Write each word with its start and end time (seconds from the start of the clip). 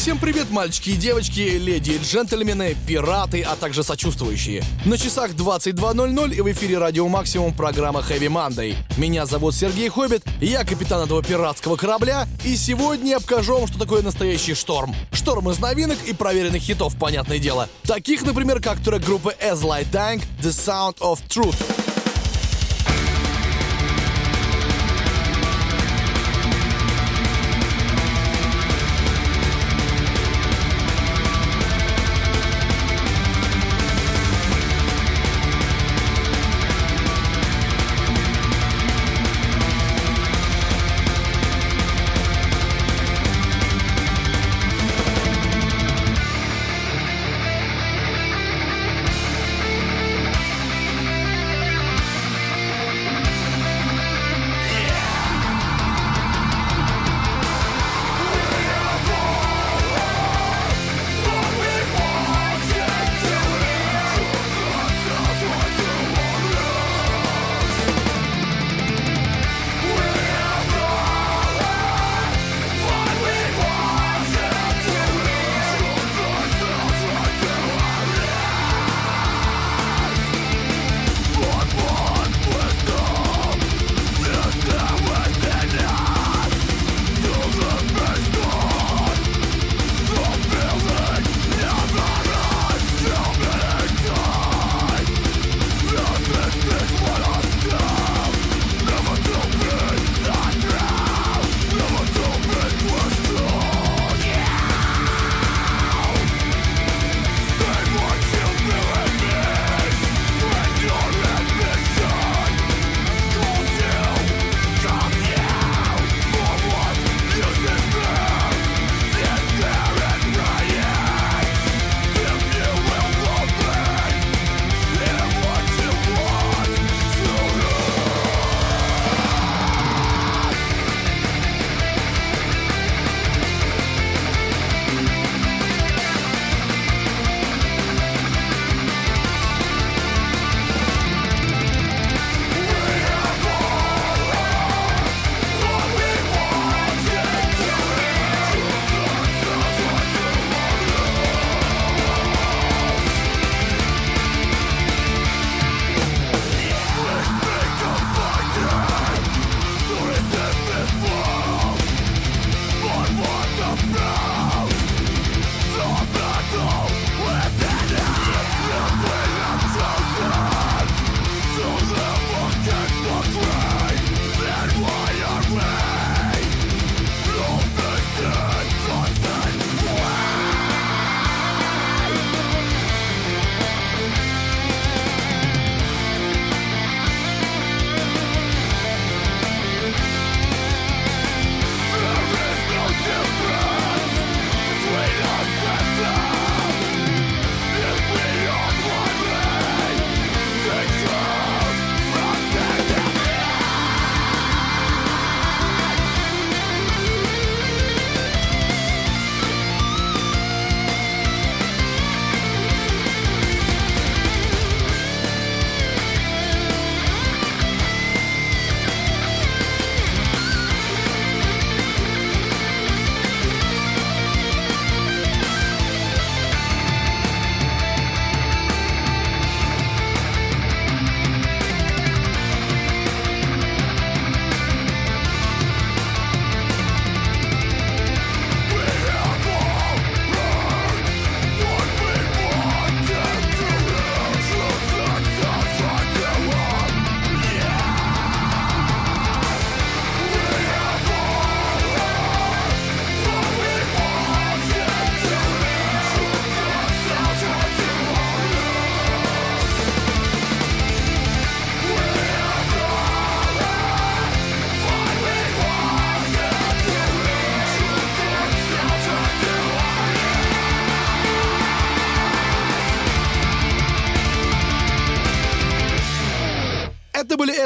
Всем 0.00 0.16
привет, 0.16 0.48
мальчики 0.48 0.90
и 0.90 0.96
девочки, 0.96 1.40
леди 1.40 1.90
и 1.90 1.98
джентльмены, 1.98 2.74
пираты, 2.86 3.42
а 3.42 3.54
также 3.54 3.82
сочувствующие. 3.82 4.62
На 4.86 4.96
часах 4.96 5.32
22.00 5.32 6.34
и 6.34 6.40
в 6.40 6.50
эфире 6.52 6.78
Радио 6.78 7.06
Максимум 7.06 7.52
программа 7.52 8.00
Heavy 8.00 8.28
Monday. 8.28 8.76
Меня 8.96 9.26
зовут 9.26 9.54
Сергей 9.54 9.90
Хоббит, 9.90 10.22
я 10.40 10.64
капитан 10.64 11.04
этого 11.04 11.22
пиратского 11.22 11.76
корабля, 11.76 12.26
и 12.46 12.56
сегодня 12.56 13.10
я 13.10 13.20
покажу 13.20 13.58
вам, 13.58 13.66
что 13.66 13.78
такое 13.78 14.00
настоящий 14.00 14.54
шторм. 14.54 14.96
Шторм 15.12 15.50
из 15.50 15.58
новинок 15.58 15.98
и 16.06 16.14
проверенных 16.14 16.62
хитов, 16.62 16.96
понятное 16.96 17.38
дело. 17.38 17.68
Таких, 17.82 18.22
например, 18.22 18.62
как 18.62 18.82
трек 18.82 19.04
группы 19.04 19.36
As 19.38 19.60
Light 19.60 19.90
Tank 19.92 20.22
The 20.40 20.48
Sound 20.48 20.96
of 21.00 21.18
Truth. 21.28 21.79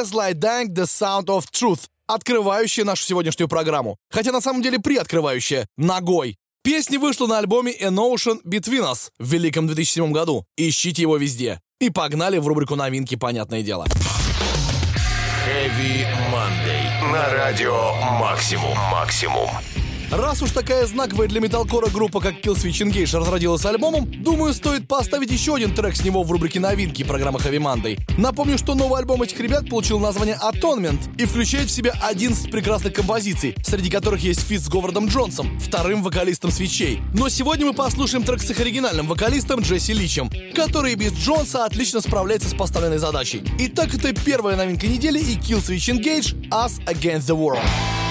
As 0.05 0.16
I 0.16 0.22
Lay 0.22 0.39
Dying 0.39 0.75
The 0.75 0.85
Sound 0.85 1.27
of 1.27 1.45
Truth, 1.53 1.89
открывающая 2.07 2.85
нашу 2.85 3.05
сегодняшнюю 3.05 3.49
программу. 3.49 3.97
Хотя 4.11 4.33
на 4.33 4.41
самом 4.41 4.63
деле 4.63 4.79
приоткрывающая, 4.79 5.67
ногой. 5.77 6.37
Песня 6.63 6.99
вышла 6.99 7.27
на 7.27 7.39
альбоме 7.39 7.73
An 7.73 7.97
Ocean 7.97 8.41
Between 8.45 8.91
Us 8.91 9.11
в 9.19 9.31
великом 9.31 9.67
2007 9.67 10.13
году. 10.13 10.45
Ищите 10.57 11.03
его 11.03 11.17
везде. 11.17 11.61
И 11.81 11.91
погнали 11.91 12.39
в 12.39 12.47
рубрику 12.47 12.77
новинки, 12.77 13.17
понятное 13.17 13.63
дело. 13.63 13.87
Heavy 15.47 16.07
Monday. 16.33 17.13
На 17.13 17.29
радио 17.35 17.95
Максимум. 18.19 18.79
Максимум. 18.91 19.51
Раз 20.11 20.43
уж 20.43 20.51
такая 20.51 20.87
знаковая 20.87 21.29
для 21.29 21.41
металкора 21.41 21.89
группа, 21.89 22.21
как 22.21 22.41
Killswitch 22.41 22.87
Engage 22.87 23.19
разродилась 23.19 23.65
альбомом, 23.65 24.23
думаю, 24.23 24.55
стоит 24.55 24.87
поставить 24.87 25.31
еще 25.31 25.57
один 25.57 25.75
трек 25.75 25.97
с 25.97 26.05
него 26.05 26.23
в 26.23 26.31
рубрике 26.31 26.61
новинки 26.61 27.03
программы 27.03 27.39
Heavy 27.39 27.59
Monday. 27.59 28.01
Напомню, 28.19 28.59
что 28.59 28.75
новый 28.75 29.01
альбом 29.01 29.23
этих 29.23 29.41
ребят 29.41 29.69
получил 29.69 29.99
название 29.99 30.39
Atonement 30.41 30.99
и 31.19 31.25
включает 31.25 31.69
в 31.69 31.73
себя 31.73 31.95
11 32.03 32.51
прекрасных 32.51 32.93
композиций, 32.93 33.57
среди 33.65 33.91
которых 33.91 34.21
есть 34.21 34.41
feat 34.41 34.61
с 34.61 34.69
Говардом 34.69 35.07
Джонсом, 35.07 35.59
вторым 35.59 36.03
вокалистом 36.03 36.51
свечей. 36.51 37.01
Но 37.15 37.29
сегодня 37.29 37.67
мы 37.67 37.75
послушаем 37.75 38.25
трек 38.25 38.41
с 38.41 38.51
их 38.51 38.61
оригинальным 38.61 39.07
вокалистом 39.07 39.61
Джесси 39.61 39.95
Личем, 39.95 40.31
который 40.55 40.95
без 40.95 41.13
Джонса 41.13 41.65
отлично 41.65 42.01
справляется 42.01 42.49
с 42.49 42.55
поставленной 42.55 42.99
задачей. 42.99 43.43
Итак, 43.59 43.95
это 43.95 44.13
первая 44.13 44.57
новинка 44.57 44.87
недели 44.87 45.19
и 45.19 45.37
Killswitch 45.37 45.93
Engage 45.93 46.49
Us 46.51 46.85
Against 46.87 47.27
the 47.27 47.37
World. 47.37 48.04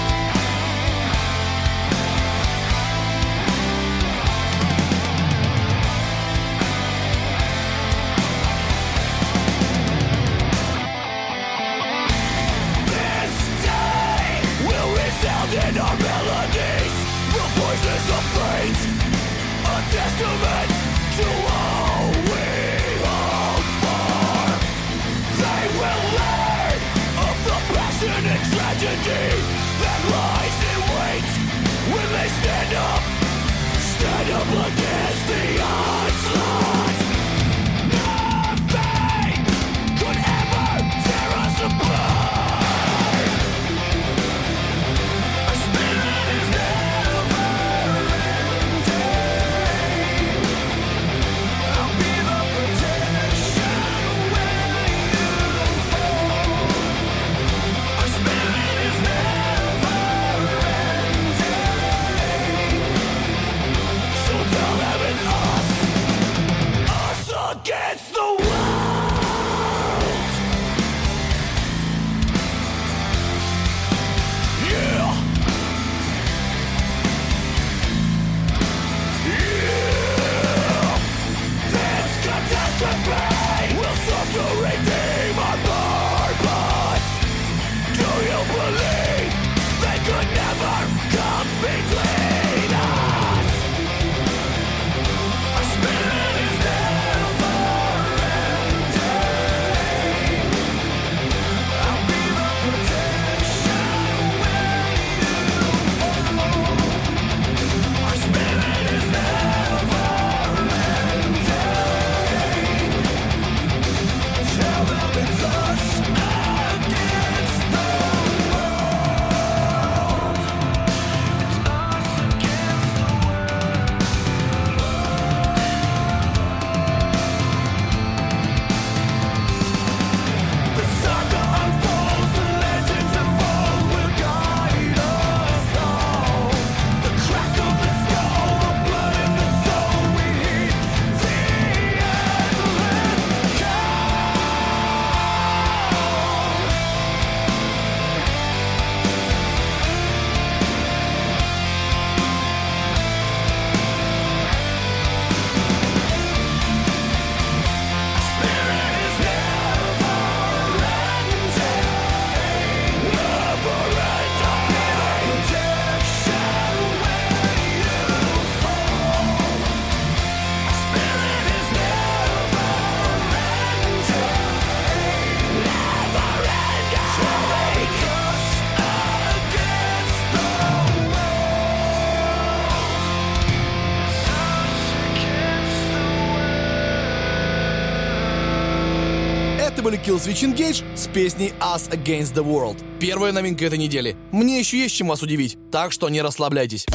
Были 189.84 189.98
Killswitch 189.98 190.42
Engage 190.42 190.82
с 190.96 191.06
песней 191.06 191.52
Us 191.60 191.90
Against 191.90 192.32
the 192.34 192.42
World. 192.42 192.82
Первая 192.98 193.32
новинка 193.32 193.66
этой 193.66 193.78
недели. 193.78 194.16
Мне 194.32 194.58
еще 194.58 194.78
есть 194.78 194.96
чем 194.96 195.08
вас 195.08 195.22
удивить, 195.22 195.58
так 195.70 195.92
что 195.92 196.08
не 196.08 196.22
расслабляйтесь. 196.22 196.86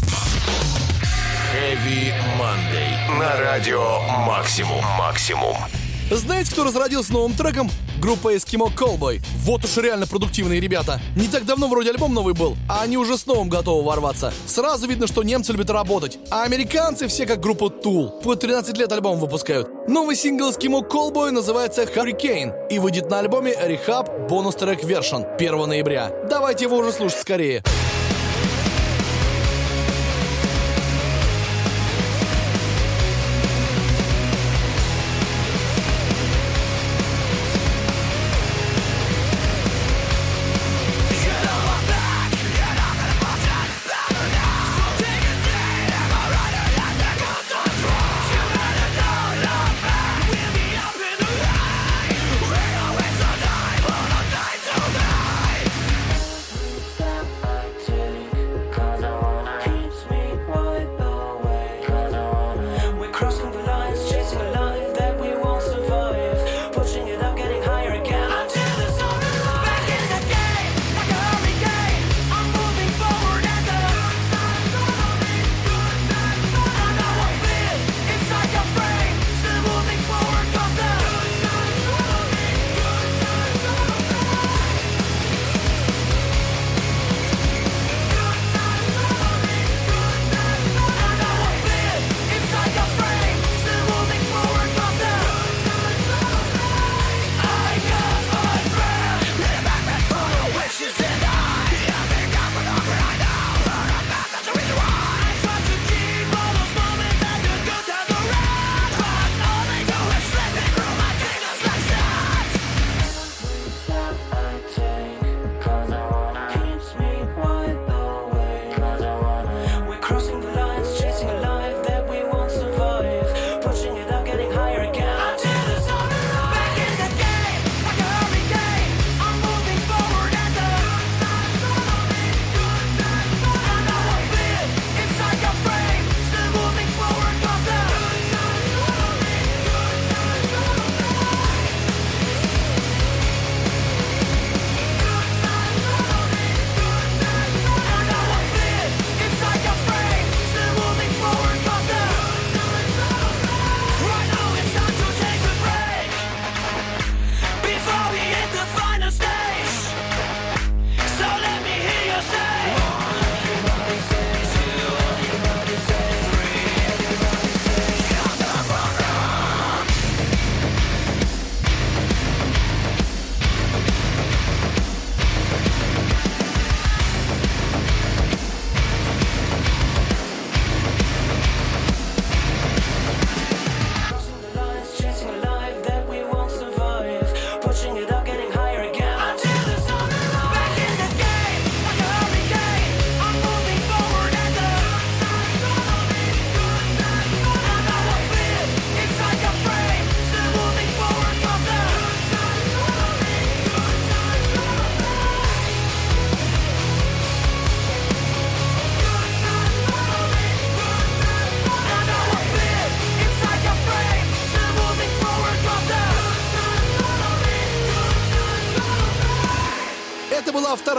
Heavy 1.53 2.11
Monday. 2.39 3.19
На 3.19 3.37
радио 3.37 4.01
Максимум. 4.25 4.83
Максимум. 4.97 5.55
Знаете, 6.11 6.51
кто 6.51 6.63
разродился 6.63 7.13
новым 7.13 7.33
треком? 7.33 7.69
Группа 8.01 8.33
Eskimo 8.33 8.73
Callboy. 8.73 9.21
Вот 9.43 9.63
уж 9.63 9.77
реально 9.77 10.07
продуктивные 10.07 10.59
ребята. 10.59 10.99
Не 11.15 11.27
так 11.27 11.45
давно 11.45 11.67
вроде 11.67 11.91
альбом 11.91 12.13
новый 12.13 12.33
был, 12.33 12.57
а 12.67 12.81
они 12.81 12.97
уже 12.97 13.15
с 13.15 13.27
новым 13.27 13.47
готовы 13.47 13.83
ворваться. 13.83 14.33
Сразу 14.47 14.87
видно, 14.87 15.05
что 15.05 15.21
немцы 15.21 15.51
любят 15.51 15.69
работать. 15.69 16.17
А 16.31 16.43
американцы 16.43 17.07
все 17.07 17.27
как 17.27 17.39
группа 17.39 17.65
Tool. 17.65 18.21
По 18.23 18.35
13 18.35 18.75
лет 18.77 18.91
альбом 18.91 19.19
выпускают. 19.19 19.69
Новый 19.87 20.15
сингл 20.15 20.49
Eskimo 20.49 20.81
Callboy 20.81 21.29
называется 21.29 21.83
Hurricane 21.83 22.69
и 22.69 22.79
выйдет 22.79 23.09
на 23.11 23.19
альбоме 23.19 23.51
Rehab 23.53 24.27
бонус 24.27 24.55
трек 24.55 24.83
Version 24.83 25.35
1 25.35 25.69
ноября. 25.69 26.11
Давайте 26.27 26.65
его 26.65 26.77
уже 26.77 26.91
слушать 26.91 27.21
скорее. 27.21 27.63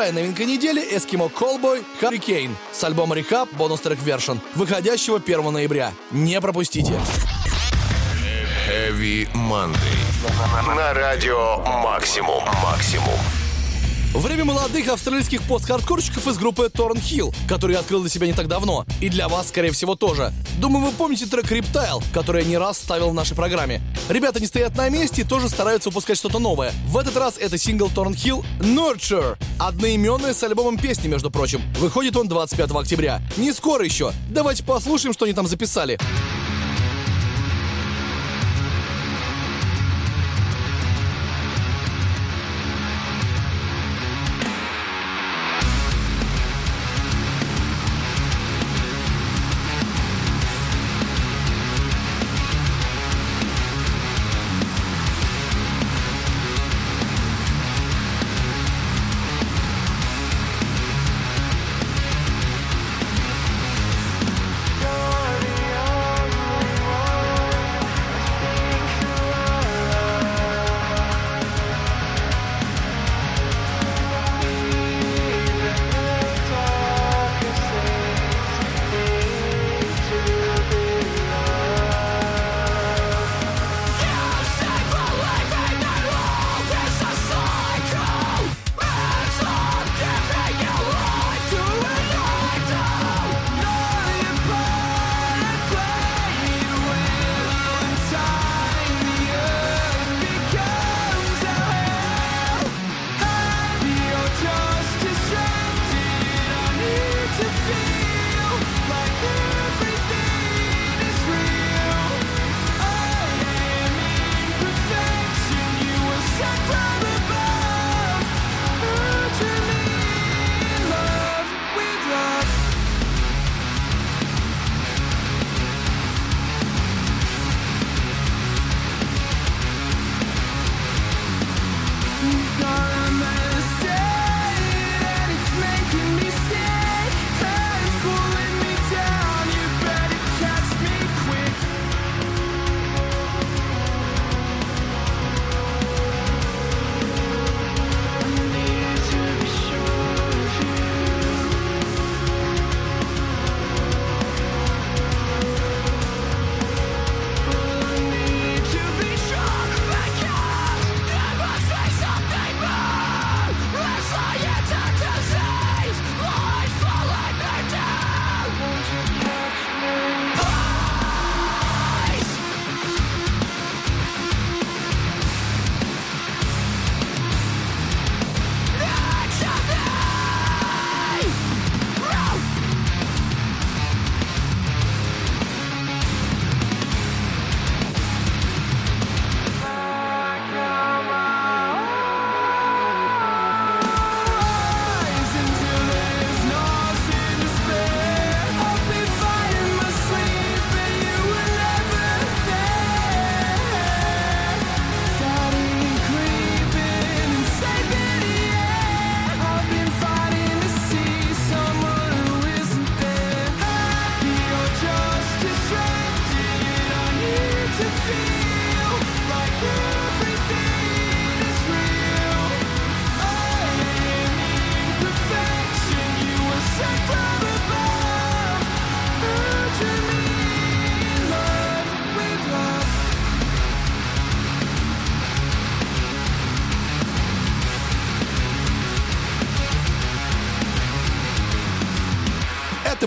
Вторая 0.01 0.15
новинка 0.15 0.47
недели 0.47 0.83
Eskimo 0.97 1.31
Callboy 1.31 1.85
Hurricane 2.01 2.53
с 2.73 2.83
альбома 2.85 3.17
Rehab 3.17 3.55
бонус 3.55 3.81
трек 3.81 3.99
Version, 3.99 4.41
выходящего 4.55 5.19
1 5.19 5.53
ноября. 5.53 5.93
Не 6.11 6.41
пропустите. 6.41 6.99
Heavy 8.67 9.31
Monday. 9.35 9.77
На 10.75 10.95
радио 10.95 11.59
Максимум. 11.85 12.43
Максимум. 12.65 13.19
Время 14.15 14.47
молодых 14.47 14.89
австралийских 14.89 15.43
пост-хардкорщиков 15.43 16.27
из 16.27 16.39
группы 16.39 16.71
Торн 16.71 16.97
Hill, 16.97 17.35
который 17.47 17.73
я 17.73 17.81
открыл 17.81 18.01
для 18.01 18.09
себя 18.09 18.27
не 18.27 18.33
так 18.33 18.49
давно. 18.49 18.87
И 19.03 19.11
для 19.11 19.29
вас, 19.29 19.49
скорее 19.49 19.71
всего, 19.71 19.97
тоже. 19.97 20.33
Думаю, 20.57 20.87
вы 20.87 20.93
помните 20.93 21.27
трек 21.27 21.53
Reptile, 21.53 22.03
который 22.15 22.43
я 22.43 22.49
не 22.49 22.57
раз 22.57 22.79
ставил 22.79 23.11
в 23.11 23.15
нашей 23.15 23.37
программе. 23.37 23.83
Ребята 24.11 24.41
не 24.41 24.47
стоят 24.47 24.75
на 24.75 24.89
месте 24.89 25.23
и 25.23 25.25
тоже 25.25 25.49
стараются 25.49 25.89
выпускать 25.89 26.17
что-то 26.17 26.41
новое. 26.41 26.73
В 26.89 26.99
этот 26.99 27.17
раз 27.17 27.39
это 27.39 27.57
сингл 27.57 27.89
Торн 27.89 28.13
Hill 28.13 28.45
Nurture. 28.59 29.39
Одноименный 29.61 30.35
с 30.35 30.43
альбомом 30.43 30.79
песни, 30.79 31.07
между 31.07 31.31
прочим. 31.31 31.63
Выходит 31.79 32.17
он 32.17 32.27
25 32.27 32.73
октября. 32.73 33.23
Не 33.37 33.53
скоро 33.53 33.85
еще. 33.85 34.13
Давайте 34.29 34.65
послушаем, 34.65 35.13
что 35.13 35.27
они 35.27 35.35
там 35.35 35.47
записали. 35.47 35.97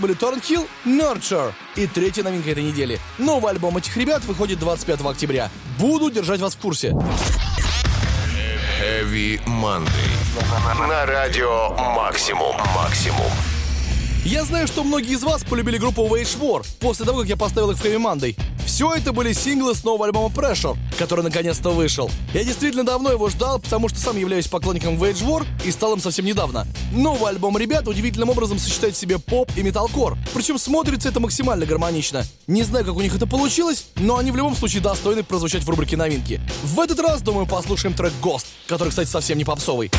Были 0.04 0.12
Торнхилл, 0.12 0.66
Nurture 0.84 1.54
и 1.76 1.86
третья 1.86 2.22
новинка 2.22 2.50
этой 2.50 2.62
недели. 2.62 3.00
Новый 3.16 3.52
альбом 3.52 3.78
этих 3.78 3.96
ребят 3.96 4.22
выходит 4.26 4.58
25 4.58 5.00
октября. 5.00 5.50
Буду 5.78 6.10
держать 6.10 6.40
вас 6.40 6.54
в 6.54 6.58
курсе. 6.58 6.90
Heavy 8.78 9.42
Monday. 9.46 9.88
На 10.86 11.06
радио 11.06 11.70
Максимум. 11.96 12.54
Максимум. 12.76 13.32
Я 14.26 14.44
знаю, 14.44 14.66
что 14.66 14.84
многие 14.84 15.12
из 15.12 15.22
вас 15.22 15.42
полюбили 15.42 15.78
группу 15.78 16.02
Wage 16.02 16.38
War 16.38 16.66
после 16.80 17.06
того, 17.06 17.20
как 17.20 17.28
я 17.30 17.38
поставил 17.38 17.70
их 17.70 17.78
в 17.78 17.82
Heavy 17.82 17.96
Monday. 17.96 18.36
Все 18.66 18.92
это 18.92 19.14
были 19.14 19.32
синглы 19.32 19.74
с 19.74 19.84
нового 19.84 20.04
альбома 20.04 20.28
Pressure, 20.34 20.76
который 20.94 21.22
наконец-то 21.22 21.70
вышел. 21.70 22.10
Я 22.32 22.44
действительно 22.44 22.84
давно 22.84 23.10
его 23.10 23.28
ждал, 23.28 23.58
потому 23.58 23.88
что 23.88 23.98
сам 23.98 24.16
являюсь 24.16 24.46
поклонником 24.46 24.94
Wage 25.02 25.24
War 25.24 25.46
и 25.64 25.70
стал 25.70 25.94
им 25.94 26.00
совсем 26.00 26.24
недавно. 26.24 26.66
Новый 26.92 27.30
альбом 27.30 27.58
ребят 27.58 27.86
удивительным 27.88 28.30
образом 28.30 28.58
сочетает 28.58 28.94
в 28.94 28.98
себе 28.98 29.18
поп 29.18 29.50
и 29.56 29.62
металкор. 29.62 30.16
Причем 30.32 30.58
смотрится 30.58 31.08
это 31.08 31.20
максимально 31.20 31.66
гармонично. 31.66 32.24
Не 32.46 32.62
знаю, 32.62 32.84
как 32.84 32.96
у 32.96 33.00
них 33.00 33.14
это 33.14 33.26
получилось, 33.26 33.86
но 33.96 34.18
они 34.18 34.30
в 34.30 34.36
любом 34.36 34.56
случае 34.56 34.82
достойны 34.82 35.22
прозвучать 35.22 35.62
в 35.62 35.68
рубрике 35.68 35.96
новинки. 35.96 36.40
В 36.62 36.80
этот 36.80 37.00
раз, 37.00 37.22
думаю, 37.22 37.46
послушаем 37.46 37.94
трек 37.94 38.12
Ghost, 38.22 38.46
который, 38.66 38.90
кстати, 38.90 39.08
совсем 39.08 39.38
не 39.38 39.44
попсовый. 39.44 39.90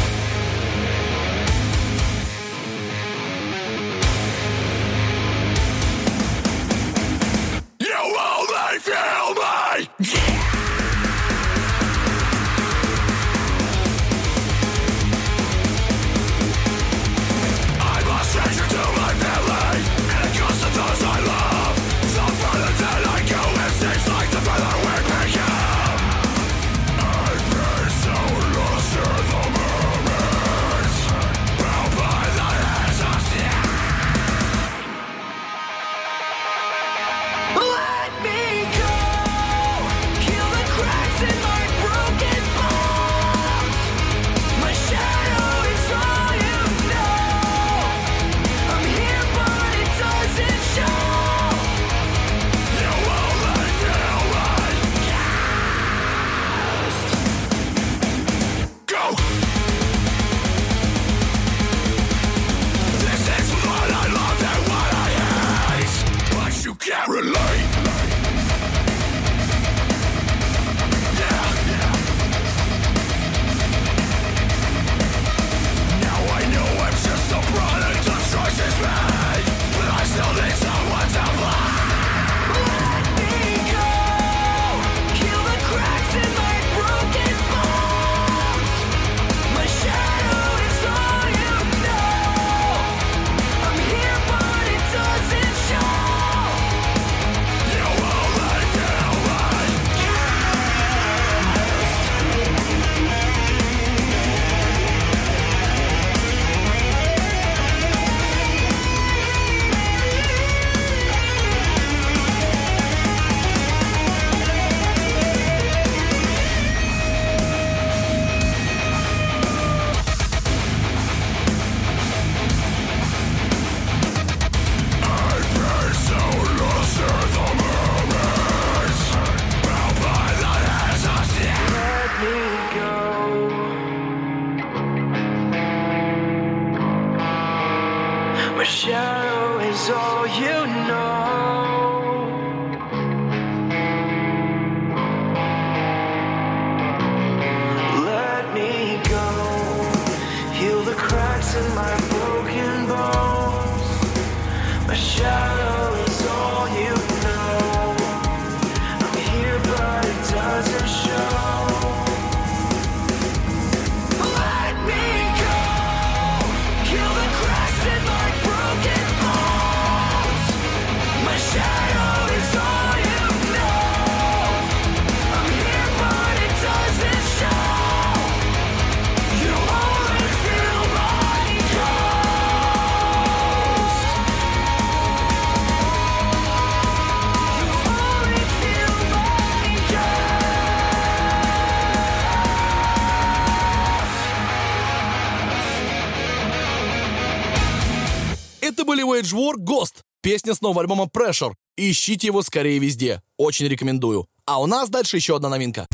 Wage 199.26 199.34
War 199.34 199.56
Ghost, 199.58 200.02
песня 200.22 200.54
с 200.54 200.62
нового 200.62 200.82
альбома 200.82 201.06
Pressure. 201.06 201.54
Ищите 201.78 202.28
его 202.28 202.42
скорее 202.44 202.80
везде, 202.80 203.22
очень 203.38 203.68
рекомендую. 203.68 204.28
А 204.46 204.62
у 204.62 204.68
нас 204.68 204.90
дальше 204.90 205.18
еще 205.18 205.36
одна 205.36 205.50
новинка. 205.50 205.88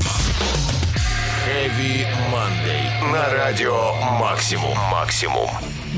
Heavy. 1.48 2.06
На 3.12 3.30
радио 3.30 3.94
Максимум. 4.22 4.78
Максимум. 4.90 5.50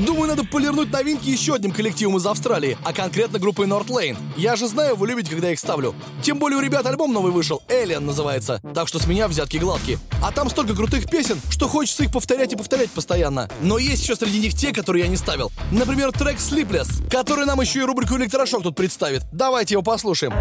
Думаю, 0.04 0.26
надо 0.26 0.42
полирнуть 0.42 0.90
новинки 0.90 1.28
еще 1.28 1.54
одним 1.54 1.70
коллективом 1.70 2.16
из 2.16 2.26
Австралии, 2.26 2.76
а 2.82 2.92
конкретно 2.92 3.38
группой 3.38 3.68
North 3.68 3.86
Lane. 3.86 4.16
Я 4.36 4.56
же 4.56 4.66
знаю, 4.66 4.96
вы 4.96 5.06
любите, 5.06 5.30
когда 5.30 5.46
я 5.46 5.52
их 5.52 5.60
ставлю. 5.60 5.94
Тем 6.22 6.40
более 6.40 6.58
у 6.58 6.60
ребят 6.60 6.84
альбом 6.86 7.12
новый 7.12 7.30
вышел, 7.30 7.62
Alien 7.68 8.00
называется, 8.00 8.60
так 8.74 8.88
что 8.88 8.98
с 8.98 9.06
меня 9.06 9.28
взятки 9.28 9.58
гладкие. 9.58 9.98
А 10.24 10.32
там 10.32 10.50
столько 10.50 10.74
крутых 10.74 11.08
песен, 11.08 11.40
что 11.50 11.68
хочется 11.68 12.02
их 12.02 12.10
повторять 12.10 12.52
и 12.52 12.56
повторять 12.56 12.90
постоянно. 12.90 13.48
Но 13.60 13.78
есть 13.78 14.02
еще 14.02 14.16
среди 14.16 14.40
них 14.40 14.54
те, 14.54 14.72
которые 14.72 15.04
я 15.04 15.08
не 15.08 15.16
ставил. 15.16 15.52
Например, 15.70 16.10
трек 16.10 16.38
Sleepless, 16.38 17.08
который 17.08 17.46
нам 17.46 17.60
еще 17.60 17.78
и 17.80 17.82
рубрику 17.82 18.16
Электрошок 18.16 18.64
тут 18.64 18.74
представит. 18.74 19.22
Давайте 19.30 19.74
его 19.74 19.82
послушаем. 19.82 20.32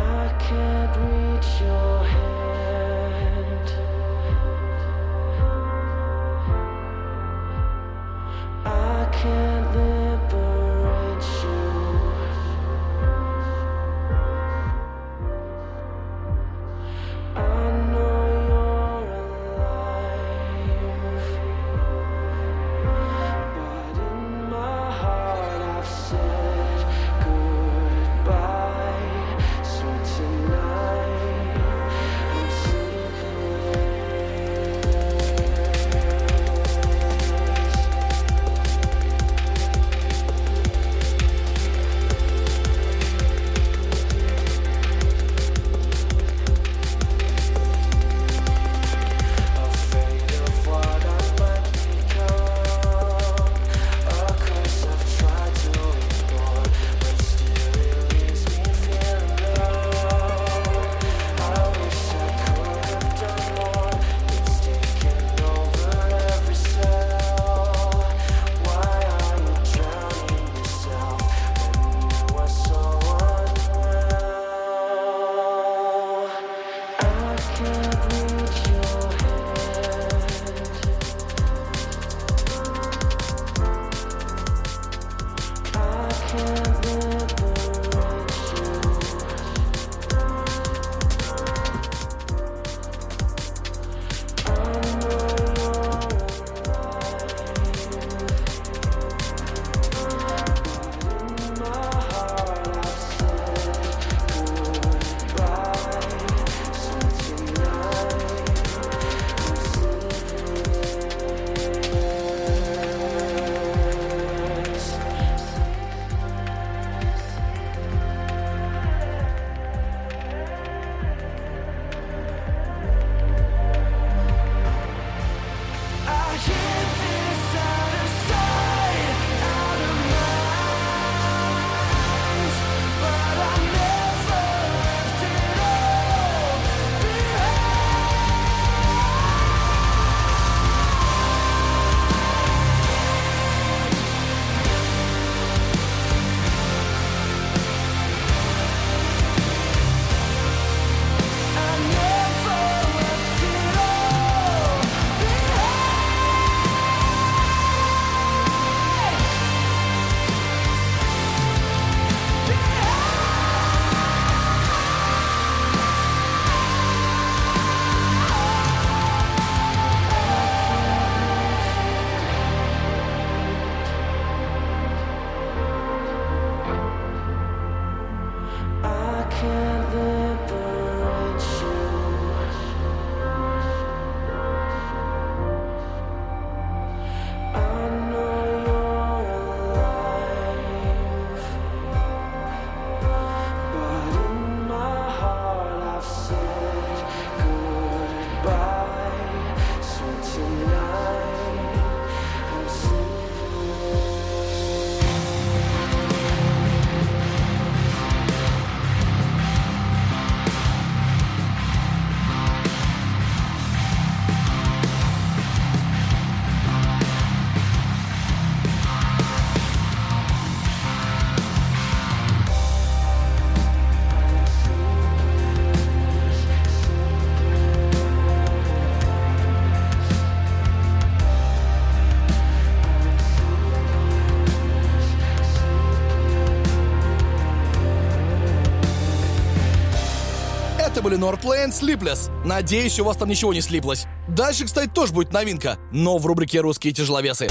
Были 241.03 241.17
Northlane 241.17 241.69
Sleepless. 241.69 242.31
Надеюсь, 242.45 242.99
у 242.99 243.03
вас 243.03 243.17
там 243.17 243.29
ничего 243.29 243.53
не 243.53 243.61
слиплось. 243.61 244.05
Дальше, 244.27 244.65
кстати, 244.65 244.89
тоже 244.89 245.13
будет 245.13 245.33
новинка, 245.33 245.77
но 245.91 246.17
в 246.17 246.25
рубрике 246.25 246.61
«Русские 246.61 246.93
тяжеловесы». 246.93 247.47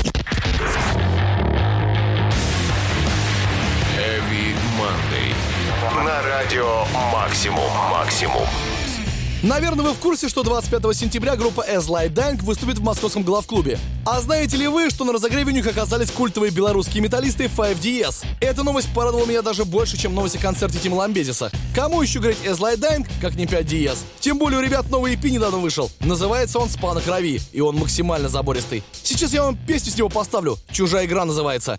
Heavy 3.97 4.57
Monday. 4.79 6.05
На 6.05 6.23
радио 6.23 6.85
«Максимум». 7.12 7.71
«Максимум». 7.91 8.47
Наверное, 9.43 9.85
вы 9.85 9.93
в 9.93 9.99
курсе, 9.99 10.29
что 10.29 10.45
25 10.45 10.97
сентября 10.97 11.35
группа 11.35 11.67
As 11.69 11.88
Light 11.88 12.15
Dank 12.15 12.45
выступит 12.45 12.79
в 12.79 12.83
московском 12.85 13.25
главклубе. 13.25 13.77
А 14.07 14.21
знаете 14.21 14.57
ли 14.57 14.69
вы, 14.69 14.88
что 14.88 15.05
на 15.05 15.12
разогреве 15.12 15.51
у 15.51 15.55
них 15.55 15.67
оказались 15.67 16.12
культовые 16.12 16.53
белорусские 16.53 17.03
металлисты 17.03 17.47
5DS? 17.47 18.25
Эта 18.41 18.62
новость 18.62 18.95
порадовала 18.95 19.27
меня 19.27 19.43
даже 19.43 19.65
больше, 19.65 19.99
чем 19.99 20.15
новость 20.15 20.37
о 20.37 20.38
концерте 20.38 20.79
Тима 20.79 20.95
Ламбезиса. 20.95 21.51
Кому 21.74 22.02
еще 22.02 22.18
говорить 22.18 22.40
As 22.44 22.58
Light 22.58 22.80
Dank, 22.80 23.08
как 23.22 23.35
не 23.35 23.46
5DS? 23.46 23.96
Тем 24.20 24.37
более 24.38 24.58
у 24.58 24.62
ребят 24.62 24.90
новый 24.90 25.14
EP 25.14 25.30
недавно 25.30 25.56
вышел. 25.56 25.90
Называется 26.00 26.58
он 26.58 26.68
«Спа 26.68 26.94
крови», 27.00 27.40
и 27.52 27.61
он 27.62 27.76
максимально 27.76 28.28
забористый. 28.28 28.82
Сейчас 29.02 29.32
я 29.32 29.42
вам 29.42 29.56
песню 29.56 29.90
с 29.90 29.96
него 29.96 30.11
поставлю. 30.11 30.58
«Чужая 30.70 31.06
игра» 31.06 31.24
называется. 31.24 31.78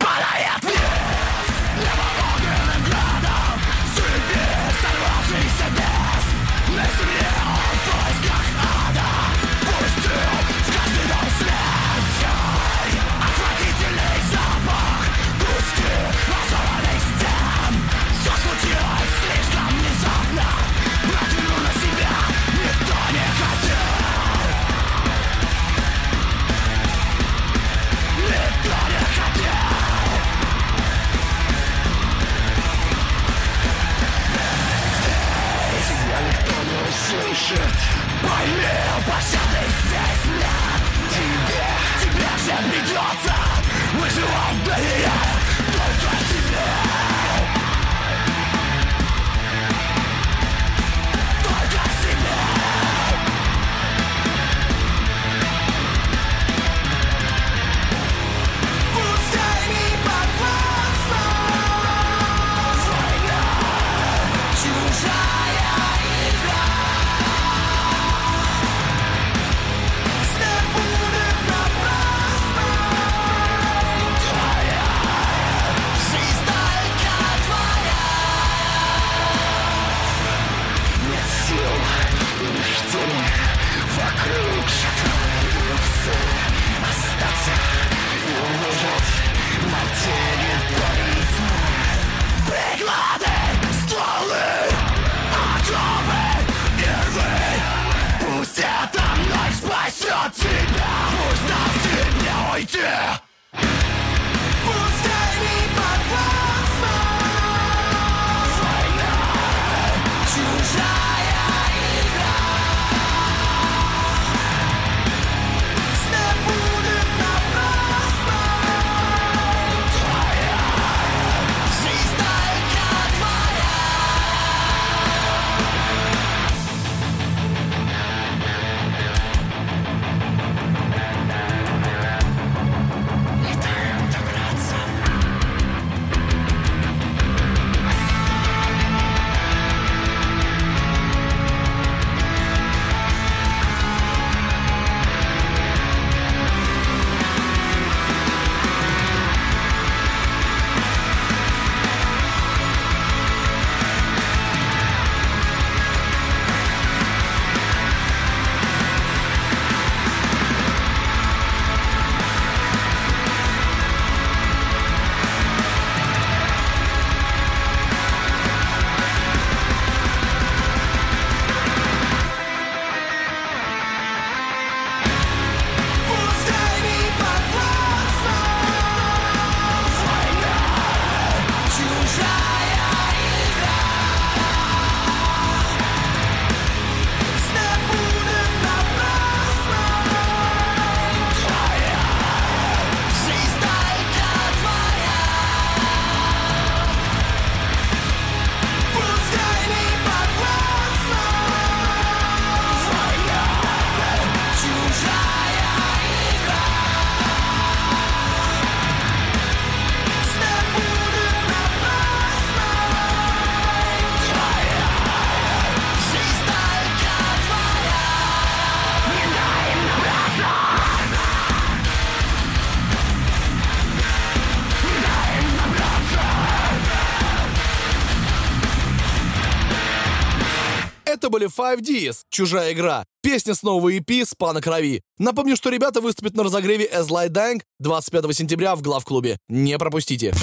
Это 231.13 231.29
были 231.29 231.47
5Ds, 231.47 232.21
чужая 232.31 232.73
игра. 232.73 233.05
Песня 233.21 233.53
с 233.53 233.61
нового 233.61 233.93
EP 233.93 234.25
«Спа 234.25 234.51
на 234.51 234.61
крови». 234.61 235.03
Напомню, 235.19 235.55
что 235.55 235.69
ребята 235.69 236.01
выступят 236.01 236.33
на 236.33 236.41
разогреве 236.41 236.89
As 236.91 237.09
Light 237.09 237.29
Dank 237.29 237.61
25 237.77 238.35
сентября 238.35 238.75
в 238.75 238.81
главклубе. 238.81 239.37
Не 239.47 239.77
пропустите. 239.77 240.33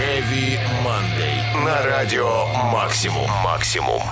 Heavy 0.00 0.58
Monday. 0.84 1.64
На 1.64 1.80
радио 1.84 2.44
«Максимум». 2.72 3.30
«Максимум». 3.44 4.02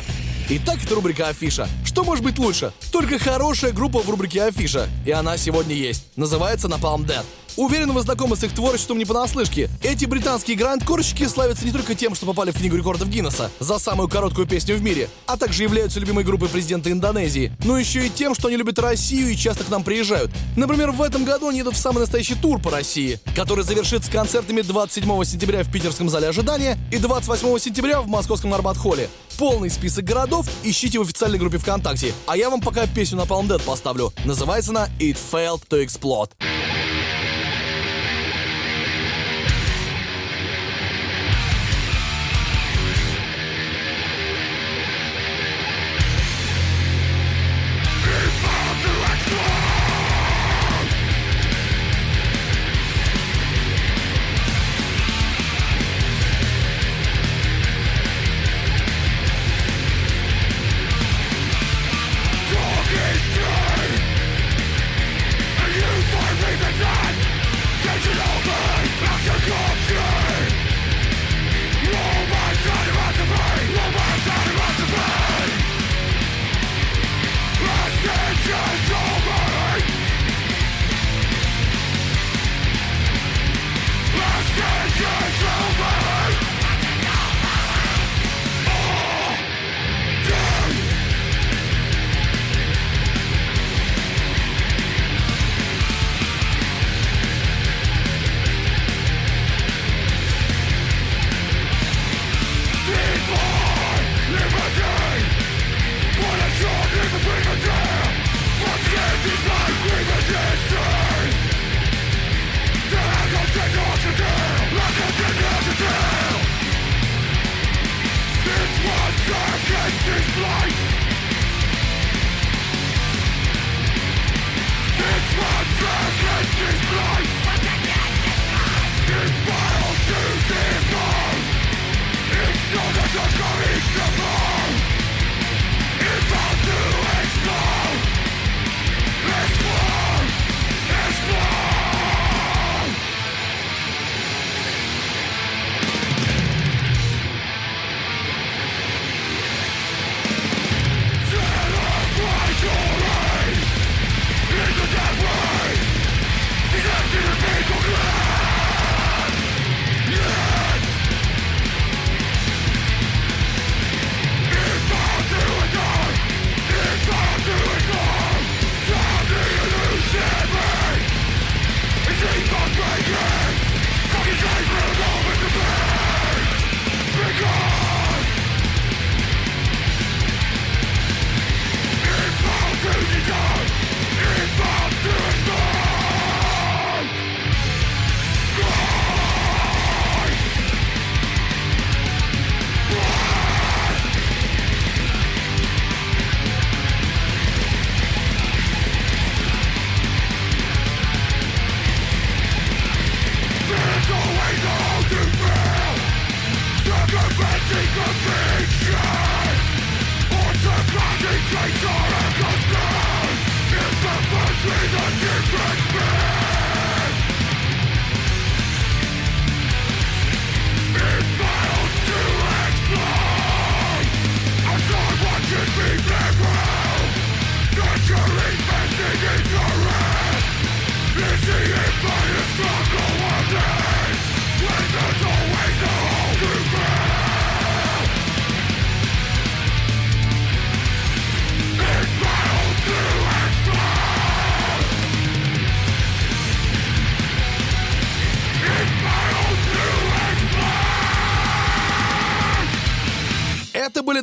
Итак, 0.50 0.78
это 0.85 0.94
рубрика 0.94 1.26
«Афиша». 1.26 1.68
Что 1.85 2.04
может 2.04 2.22
быть 2.22 2.38
лучше? 2.38 2.72
Только 2.92 3.18
хорошая 3.18 3.72
группа 3.72 3.98
в 3.98 4.09
рубрике 4.09 4.44
«Афиша». 4.44 4.88
И 5.04 5.11
она 5.11 5.37
сегодня 5.37 5.74
есть. 5.74 6.16
Называется 6.16 6.68
Napalm 6.68 7.04
Death. 7.04 7.26
Уверен, 7.59 7.90
вы 7.90 8.03
знакомы 8.03 8.37
с 8.37 8.44
их 8.44 8.55
творчеством 8.55 8.99
не 8.99 9.05
понаслышке. 9.05 9.68
Эти 9.83 10.05
британские 10.05 10.57
грандкорщики 10.57 11.27
славятся 11.27 11.64
не 11.64 11.73
только 11.73 11.97
тем, 11.97 12.14
что 12.14 12.25
попали 12.25 12.53
в 12.53 12.57
Книгу 12.57 12.77
рекордов 12.77 13.09
Гиннесса 13.09 13.51
за 13.59 13.81
самую 13.81 14.09
короткую 14.09 14.47
песню 14.47 14.77
в 14.77 14.83
мире, 14.83 15.11
а 15.27 15.37
также 15.37 15.64
являются 15.64 15.99
любимой 15.99 16.23
группой 16.23 16.49
президента 16.49 16.92
Индонезии, 16.92 17.51
но 17.64 17.77
еще 17.77 18.07
и 18.07 18.11
тем, 18.11 18.37
что 18.37 18.47
они 18.47 18.57
любят 18.57 18.79
Россию 18.79 19.31
и 19.31 19.37
часто 19.37 19.64
к 19.64 19.71
нам 19.71 19.83
приезжают. 19.83 20.31
Например, 20.57 20.92
в 20.92 21.03
этом 21.03 21.25
году 21.25 21.49
они 21.49 21.62
идут 21.62 21.75
в 21.75 21.79
самый 21.79 21.99
настоящий 21.99 22.37
тур 22.37 22.61
по 22.61 22.71
России, 22.71 23.18
который 23.35 23.64
завершится 23.64 24.09
концертами 24.09 24.61
27 24.61 25.25
сентября 25.25 25.64
в 25.64 25.73
питерском 25.73 26.09
зале 26.09 26.29
ожидания 26.29 26.79
и 26.92 26.99
28 26.99 27.59
сентября 27.59 28.03
в 28.03 28.07
московском 28.07 28.55
Арбат-холле. 28.55 29.11
Полный 29.37 29.71
список 29.71 30.05
городов 30.05 30.47
ищите 30.62 31.01
в 31.01 31.03
официальной 31.03 31.40
группе 31.40 31.59
ВКонтакте. 31.59 32.14
А 32.29 32.37
я 32.37 32.51
вам 32.51 32.61
пока 32.61 32.87
песню 32.87 33.18
на 33.18 33.23
Palm 33.23 33.49
Dead 33.49 33.61
поставлю. 33.64 34.12
Называется 34.25 34.71
она 34.71 34.88
«It 35.01 35.16
Failed 35.33 35.62
to 35.68 35.85
Explode». 35.85 36.31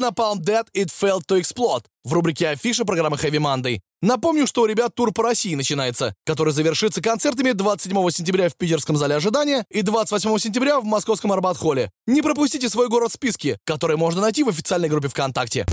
Napalm 0.06 0.40
Dead 0.40 0.68
It 0.76 0.92
Failed 0.92 1.24
to 1.28 1.42
Explode 1.42 1.86
в 2.04 2.14
рубрике 2.14 2.50
Афиша 2.50 2.86
программы 2.86 3.18
Heavy 3.18 3.40
Monday. 3.40 3.80
Напомню, 4.04 4.46
что 4.46 4.62
у 4.62 4.66
ребят 4.68 4.94
тур 4.94 5.12
по 5.12 5.24
России 5.24 5.56
начинается, 5.56 6.14
который 6.28 6.54
завершится 6.54 7.02
концертами 7.02 7.54
27 7.54 8.10
сентября 8.12 8.50
в 8.50 8.56
Питерском 8.56 8.98
зале 8.98 9.16
ожидания 9.16 9.66
и 9.72 9.82
28 9.82 10.38
сентября 10.38 10.80
в 10.80 10.86
московском 10.86 11.32
Арбат-холле. 11.32 11.90
Не 12.06 12.22
пропустите 12.22 12.70
свой 12.70 12.88
город 12.88 13.10
в 13.10 13.16
списке, 13.16 13.58
который 13.64 13.98
можно 13.98 14.22
найти 14.22 14.44
в 14.44 14.50
официальной 14.50 14.90
группе 14.90 15.08
ВКонтакте. 15.08 15.66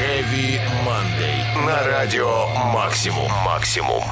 Heavy 0.00 0.58
Monday. 0.86 1.66
На 1.66 1.82
радио 1.84 2.46
Максимум. 2.72 3.30
Максимум. 3.44 4.02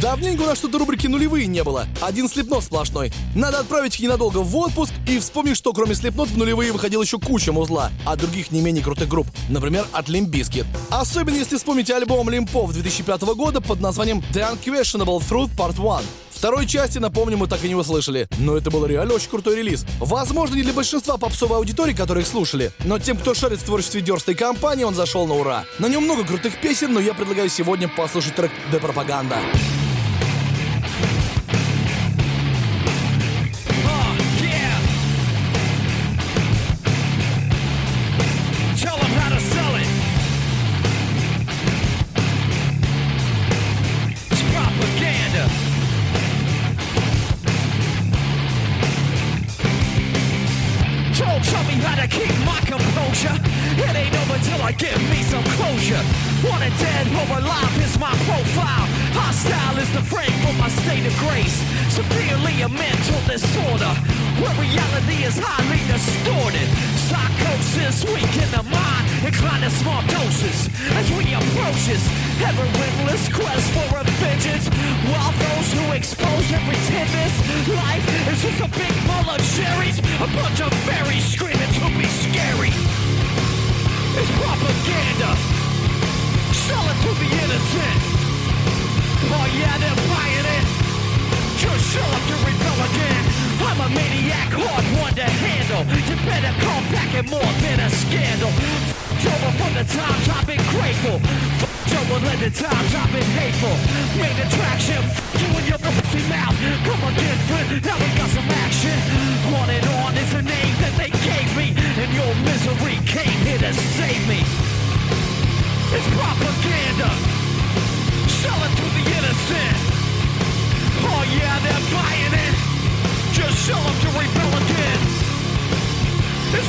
Давненько 0.00 0.42
у 0.42 0.46
нас 0.46 0.58
что-то 0.58 0.78
рубрики 0.78 1.06
нулевые 1.06 1.46
не 1.46 1.64
было. 1.64 1.86
Один 2.00 2.28
слепнот 2.28 2.64
сплошной. 2.64 3.12
Надо 3.34 3.58
отправить 3.60 3.94
их 3.94 4.00
ненадолго 4.00 4.38
в 4.38 4.56
отпуск 4.56 4.92
и 5.08 5.18
вспомнить, 5.18 5.56
что 5.56 5.72
кроме 5.72 5.94
слепнот 5.94 6.28
в 6.28 6.36
нулевые 6.36 6.72
выходил 6.72 7.02
еще 7.02 7.18
куча 7.18 7.52
музла, 7.52 7.90
а 8.06 8.16
других 8.16 8.50
не 8.50 8.60
менее 8.60 8.84
крутых 8.84 9.08
групп. 9.08 9.26
Например, 9.48 9.86
от 9.92 10.08
Bizkit. 10.08 10.66
Особенно 10.90 11.36
если 11.36 11.56
вспомните 11.56 11.94
альбом 11.94 12.30
Лимпов 12.30 12.72
2005 12.72 13.22
года 13.22 13.60
под 13.60 13.80
названием 13.80 14.22
The 14.32 14.46
Unquestionable 14.52 15.20
Truth 15.20 15.50
Part 15.56 15.74
1. 15.78 16.06
Второй 16.30 16.66
части, 16.66 16.98
напомню, 16.98 17.36
мы 17.36 17.48
так 17.48 17.64
и 17.64 17.68
не 17.68 17.74
услышали. 17.74 18.28
Но 18.38 18.56
это 18.56 18.70
был 18.70 18.86
реально 18.86 19.14
очень 19.14 19.28
крутой 19.28 19.56
релиз. 19.56 19.84
Возможно, 19.98 20.54
не 20.54 20.62
для 20.62 20.72
большинства 20.72 21.16
попсовой 21.16 21.58
аудитории, 21.58 21.94
которые 21.94 22.22
их 22.22 22.28
слушали, 22.28 22.70
но 22.84 23.00
тем, 23.00 23.16
кто 23.16 23.34
шарит 23.34 23.58
в 23.58 23.64
творчестве 23.64 24.02
дерстой 24.02 24.36
компании, 24.36 24.84
он 24.84 24.94
зашел 24.94 25.26
на 25.26 25.34
ура. 25.34 25.64
На 25.80 25.88
нем 25.88 26.04
много 26.04 26.24
крутых 26.24 26.60
песен, 26.60 26.92
но 26.92 27.00
я 27.00 27.12
предлагаю 27.12 27.48
сегодня 27.48 27.88
послушать 27.88 28.36
трек 28.36 28.52
«The 28.72 28.80
Propaganda». 28.80 29.38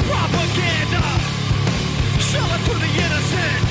propaganda. 0.09 1.03
Sell 2.19 2.51
to 2.67 2.73
the 2.83 2.91
innocent. 3.05 3.61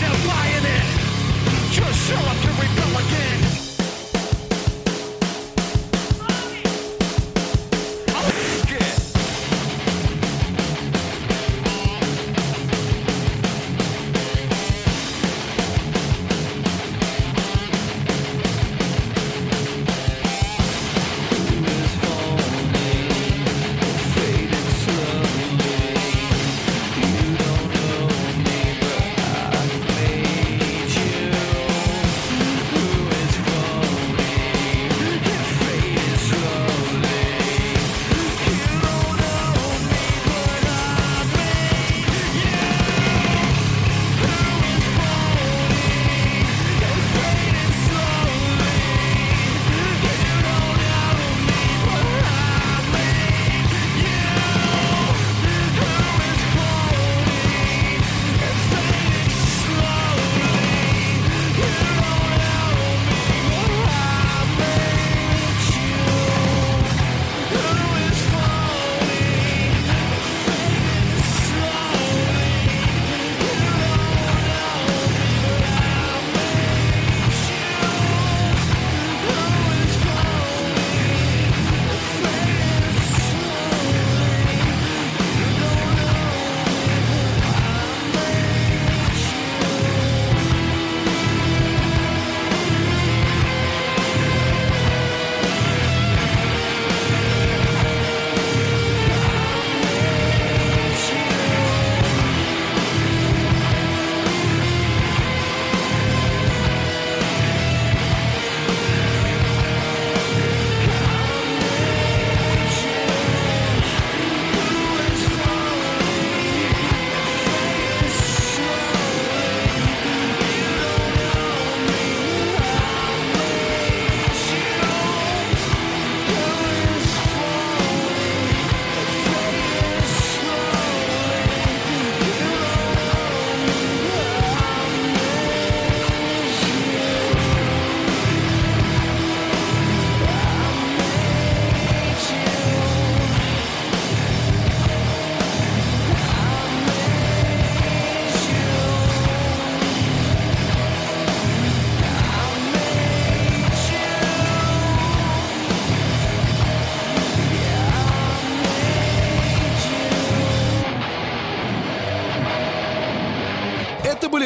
They're 0.00 0.20
buying 0.26 0.66
it. 0.76 0.86
Just 1.70 1.98
sell 2.08 2.26
it 2.32 2.38
to 2.44 2.50
rebel 2.60 2.92
again. 3.04 3.59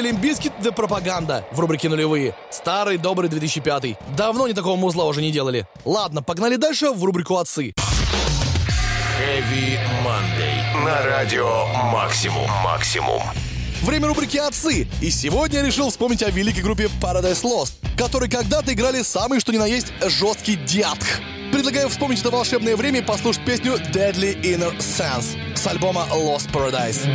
Limp 0.05 0.24
Bizkit 0.24 0.53
The 0.63 0.71
Propaganda 0.71 1.47
в 1.51 1.59
рубрике 1.59 1.89
«Нулевые». 1.89 2.35
Старый 2.51 2.99
добрый 2.99 3.31
2005 3.31 3.97
Давно 4.15 4.47
не 4.47 4.53
такого 4.53 4.77
музла 4.77 5.07
уже 5.07 5.23
не 5.23 5.33
делали. 5.33 5.67
Ладно, 5.87 6.23
погнали 6.23 6.57
дальше 6.57 6.91
в 6.91 7.03
рубрику 7.03 7.39
«Отцы». 7.39 7.73
Heavy 9.19 9.79
Monday. 10.05 10.85
На 10.85 11.03
радио 11.05 11.67
«Максимум». 11.91 12.51
«Максимум». 12.63 13.23
Время 13.81 14.09
рубрики 14.09 14.37
«Отцы». 14.37 14.87
И 15.01 15.11
сегодня 15.11 15.61
я 15.61 15.65
решил 15.65 15.89
вспомнить 15.89 16.23
о 16.23 16.31
великой 16.31 16.61
группе 16.61 16.91
Paradise 17.01 17.43
Lost, 17.43 17.73
которые 17.97 18.31
когда-то 18.31 18.75
играли 18.75 19.01
самый 19.01 19.41
что 19.41 19.53
ни 19.53 19.57
на 19.57 19.67
есть 19.67 19.87
жесткий 20.07 20.57
death. 20.57 21.07
Предлагаю 21.51 21.89
вспомнить 21.89 22.21
это 22.21 22.29
волшебное 22.29 22.77
время 22.77 22.99
и 22.99 23.03
послушать 23.03 23.43
песню 23.47 23.77
«Deadly 23.77 24.39
Inner 24.43 24.77
Sense» 24.77 25.57
с 25.57 25.67
альбома 25.67 26.07
«Lost 26.11 26.53
Paradise». 26.53 27.09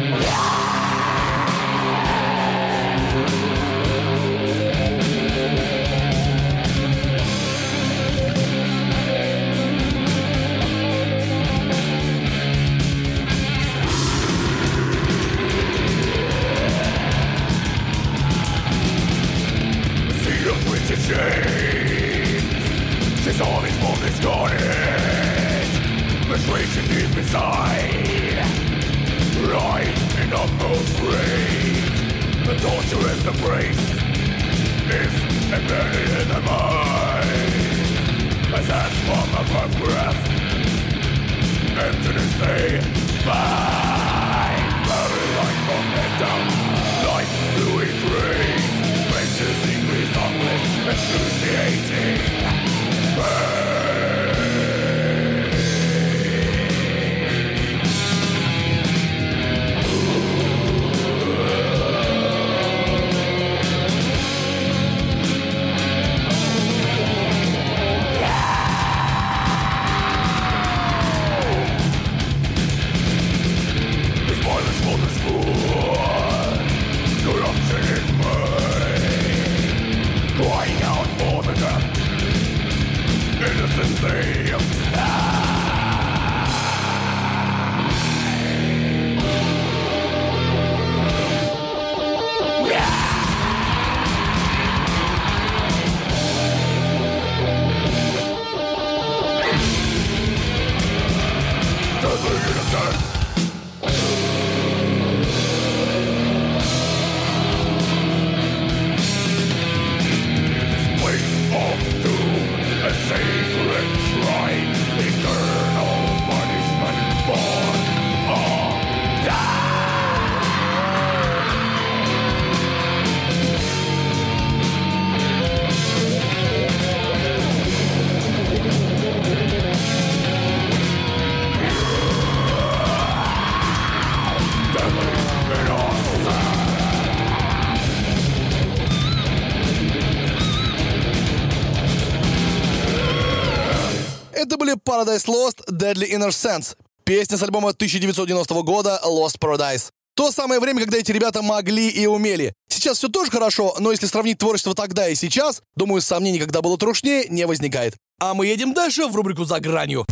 Paradise 145.20 145.26
Lost, 145.28 145.66
Deadly 145.70 146.12
Inner 146.12 146.30
Sense. 146.30 146.76
Песня 147.04 147.38
с 147.38 147.44
альбома 147.44 147.70
1990 147.70 148.54
года 148.64 149.02
Lost 149.06 149.38
Paradise. 149.40 149.90
То 150.16 150.32
самое 150.32 150.60
время, 150.60 150.82
когда 150.82 150.98
эти 150.98 151.12
ребята 151.12 151.42
могли 151.42 151.90
и 151.90 152.06
умели. 152.06 152.54
Сейчас 152.68 152.98
все 152.98 153.08
тоже 153.08 153.32
хорошо, 153.32 153.76
но 153.80 153.92
если 153.92 154.06
сравнить 154.06 154.38
творчество 154.38 154.74
тогда 154.76 155.08
и 155.08 155.16
сейчас, 155.16 155.62
думаю, 155.76 156.02
сомнений, 156.02 156.40
когда 156.40 156.62
было 156.62 156.78
трушнее, 156.78 157.26
не 157.30 157.46
возникает. 157.46 157.96
А 158.20 158.34
мы 158.34 158.48
едем 158.48 158.74
дальше 158.74 159.08
в 159.08 159.16
рубрику 159.16 159.46
«За 159.46 159.60
гранью». 159.60 160.06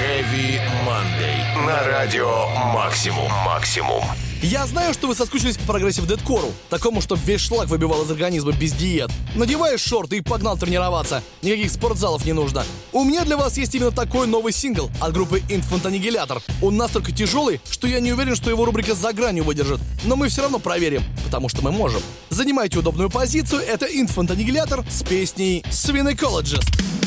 Heavy 0.00 0.60
Monday. 0.86 1.19
На 1.66 1.86
радио 1.86 2.48
Максимум. 2.72 3.30
Максимум. 3.44 4.02
Я 4.40 4.66
знаю, 4.66 4.94
что 4.94 5.08
вы 5.08 5.14
соскучились 5.14 5.58
по 5.58 5.72
progressive 5.72 6.06
дэткору, 6.06 6.50
такому, 6.70 7.02
что 7.02 7.16
весь 7.16 7.42
шлак 7.42 7.68
выбивал 7.68 8.02
из 8.02 8.10
организма 8.10 8.52
без 8.52 8.72
диет. 8.72 9.10
Надеваешь 9.34 9.82
шорты 9.82 10.16
и 10.16 10.20
погнал 10.22 10.56
тренироваться. 10.56 11.22
Никаких 11.42 11.70
спортзалов 11.70 12.24
не 12.24 12.32
нужно. 12.32 12.64
У 12.92 13.04
меня 13.04 13.24
для 13.24 13.36
вас 13.36 13.58
есть 13.58 13.74
именно 13.74 13.90
такой 13.90 14.26
новый 14.26 14.54
сингл 14.54 14.90
от 15.00 15.12
группы 15.12 15.40
Infant 15.50 15.82
Annihilator. 15.82 16.40
Он 16.62 16.78
настолько 16.78 17.12
тяжелый, 17.12 17.60
что 17.68 17.86
я 17.86 18.00
не 18.00 18.12
уверен, 18.12 18.34
что 18.34 18.48
его 18.48 18.64
рубрика 18.64 18.94
«За 18.94 19.12
гранью» 19.12 19.44
выдержит. 19.44 19.80
Но 20.04 20.16
мы 20.16 20.28
все 20.28 20.40
равно 20.40 20.60
проверим, 20.60 21.02
потому 21.24 21.50
что 21.50 21.62
мы 21.62 21.72
можем. 21.72 22.00
Занимайте 22.30 22.78
удобную 22.78 23.10
позицию, 23.10 23.60
это 23.60 23.86
Infant 23.86 24.28
Annihilator 24.28 24.90
с 24.90 25.02
песней 25.02 25.62
Swinicologist. 25.70 26.68
Deadly 26.70 26.99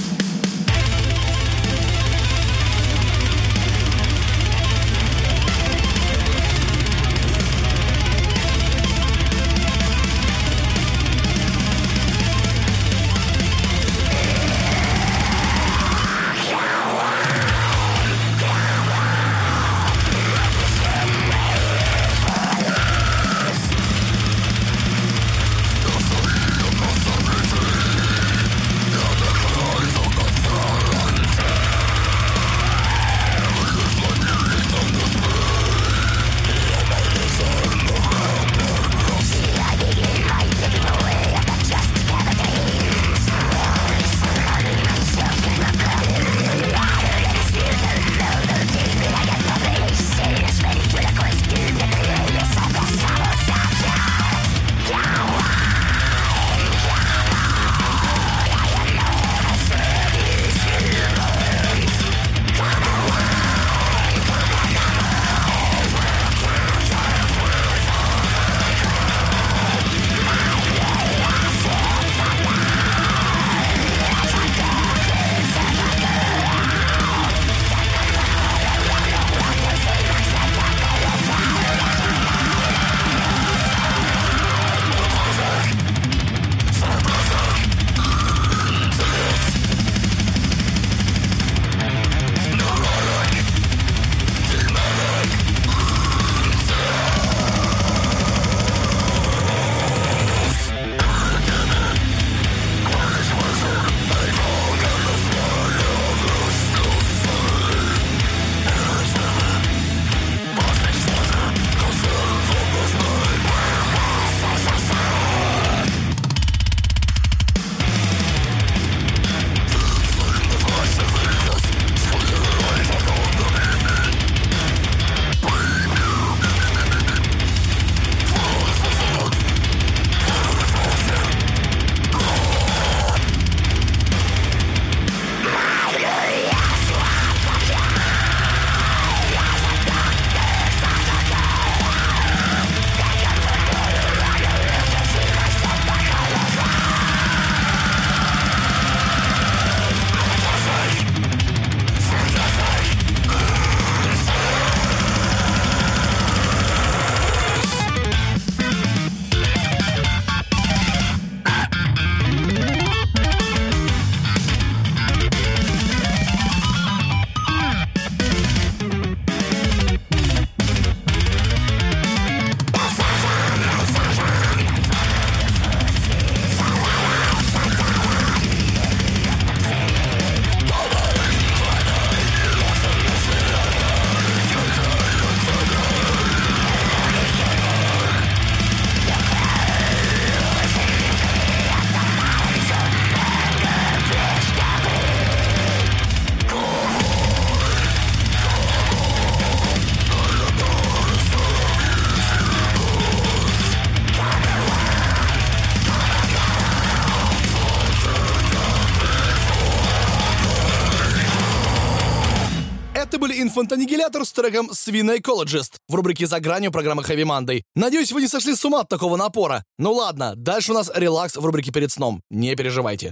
Annihilator 214.14 214.26
с 214.26 214.34
треком 214.34 214.70
Swine 214.72 215.20
Ecologist 215.20 215.76
в 215.88 215.95
рубрике 215.95 216.28
«За 216.28 216.39
гранью» 216.39 216.72
программы 216.72 217.03
Heavy 217.03 217.24
Monday. 217.24 217.64
Надеюсь, 217.76 218.11
вы 218.11 218.22
не 218.22 218.28
сошли 218.28 218.55
с 218.55 218.64
ума 218.66 218.82
от 218.82 218.89
такого 218.89 219.18
напора. 219.18 219.64
Ну 219.78 219.93
ладно, 219.93 220.34
дальше 220.36 220.72
у 220.72 220.76
нас 220.76 220.91
релакс 220.93 221.36
в 221.36 221.45
рубрике 221.45 221.72
«Перед 221.72 221.91
сном». 221.91 222.22
Не 222.30 222.55
переживайте. 222.55 223.11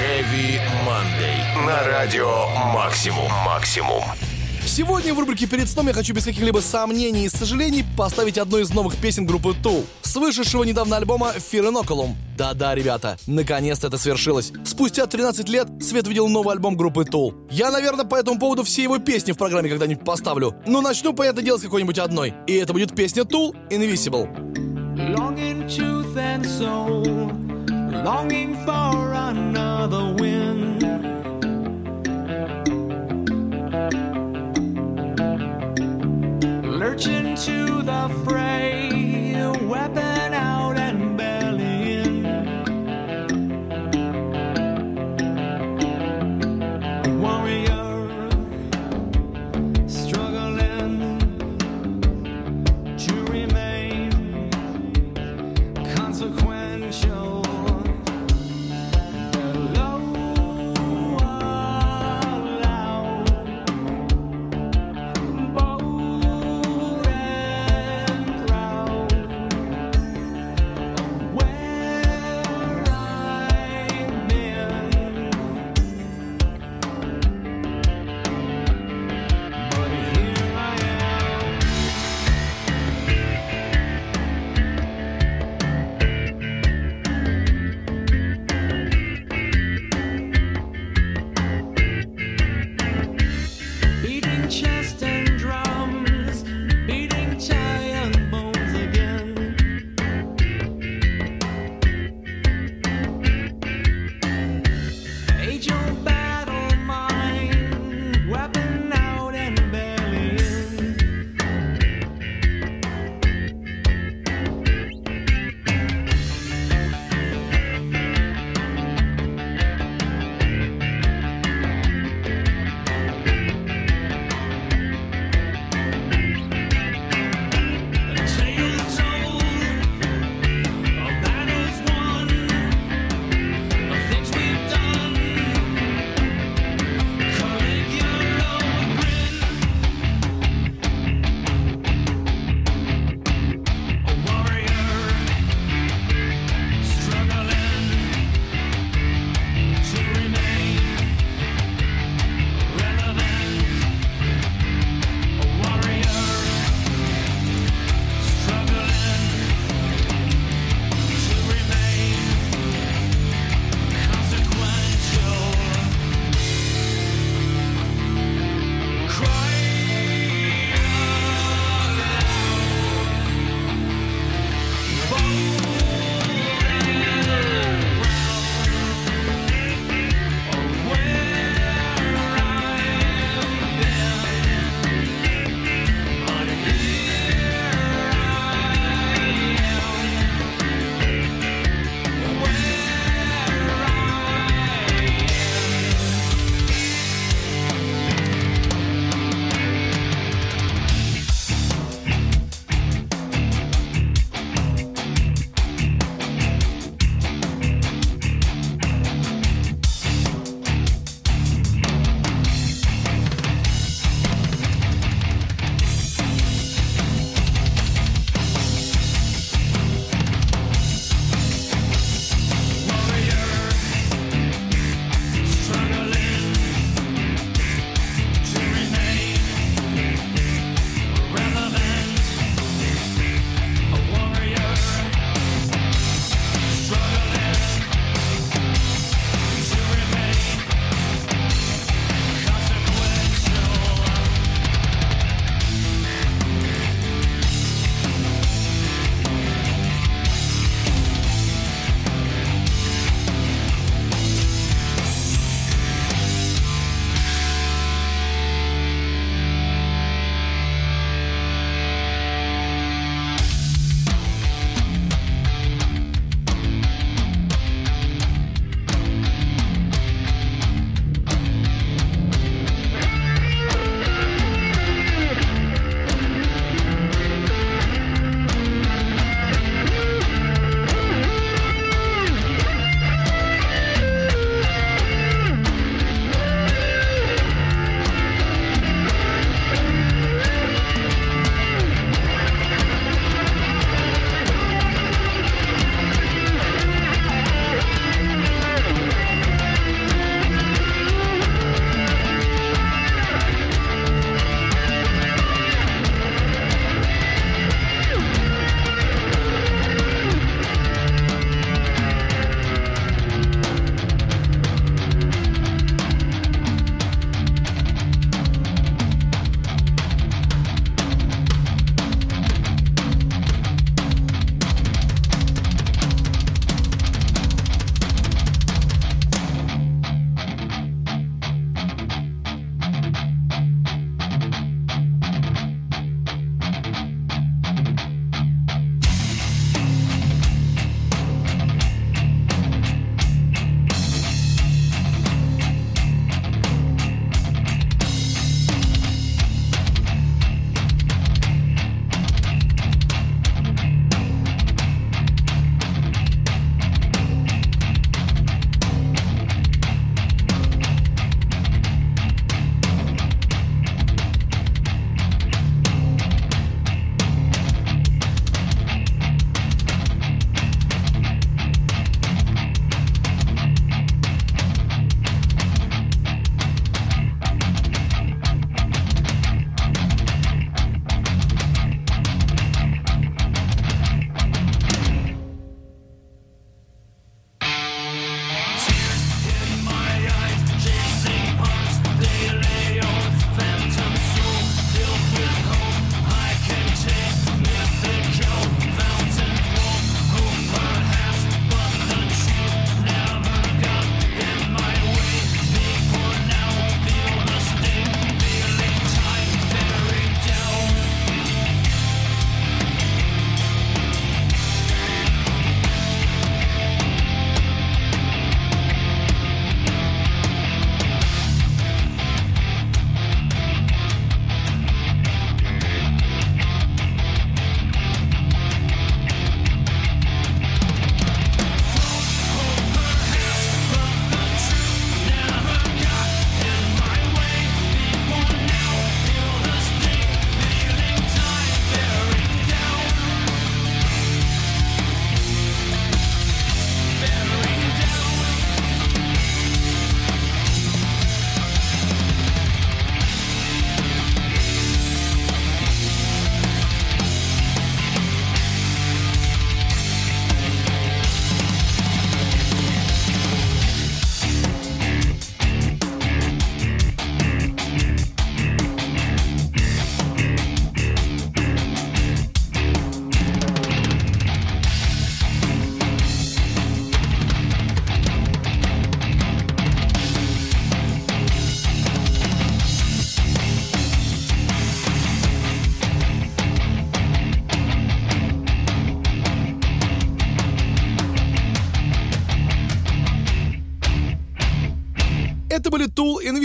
Heavy 0.00 0.60
Monday. 0.86 1.66
На 1.66 1.82
радио 1.84 2.46
«Максимум». 2.72 3.30
«Максимум». 3.44 4.02
Сегодня 4.74 5.12
в 5.12 5.18
рубрике 5.18 5.46
«Перед 5.46 5.68
сном» 5.68 5.88
я 5.88 5.92
хочу 5.92 6.14
без 6.14 6.24
каких-либо 6.24 6.60
сомнений 6.60 7.26
и 7.26 7.28
сожалений 7.28 7.84
поставить 7.94 8.38
одну 8.38 8.56
из 8.56 8.70
новых 8.70 8.96
песен 8.96 9.26
группы 9.26 9.50
Tool 9.50 9.84
с 10.00 10.16
вышедшего 10.16 10.64
недавно 10.64 10.96
альбома 10.96 11.34
Fear. 11.36 12.16
Да-да, 12.38 12.74
ребята, 12.74 13.18
наконец-то 13.26 13.88
это 13.88 13.98
свершилось. 13.98 14.50
Спустя 14.64 15.06
13 15.06 15.46
лет 15.50 15.68
Свет 15.82 16.08
видел 16.08 16.26
новый 16.26 16.54
альбом 16.54 16.78
группы 16.78 17.02
Tool. 17.02 17.34
Я, 17.50 17.70
наверное, 17.70 18.06
по 18.06 18.14
этому 18.14 18.38
поводу 18.38 18.62
все 18.62 18.84
его 18.84 18.96
песни 18.96 19.32
в 19.32 19.36
программе 19.36 19.68
когда-нибудь 19.68 20.06
поставлю. 20.06 20.54
Но 20.66 20.80
начну, 20.80 21.12
понятное 21.12 21.44
дело, 21.44 21.58
с 21.58 21.60
какой-нибудь 21.60 21.98
одной. 21.98 22.32
И 22.46 22.54
это 22.54 22.72
будет 22.72 22.96
песня 22.96 23.24
Tool 23.24 23.54
Invisible. 23.68 24.26
Longing 28.02 28.56
for 28.64 29.12
another 29.12 30.16
wind. 30.18 30.81
Lurching 36.92 37.34
to 37.36 37.80
the 37.80 38.22
fray, 38.22 38.51